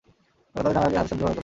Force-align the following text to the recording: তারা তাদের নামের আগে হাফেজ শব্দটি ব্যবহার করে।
তারা 0.53 0.59
তাদের 0.75 0.75
নামের 0.77 0.87
আগে 0.89 0.97
হাফেজ 0.99 1.09
শব্দটি 1.09 1.17
ব্যবহার 1.21 1.35
করে। 1.37 1.39